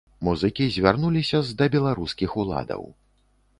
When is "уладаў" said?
2.45-2.83